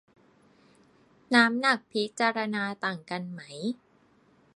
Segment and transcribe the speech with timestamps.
[1.33, 3.41] น้ำหนักพิจารณาต่างกันไหม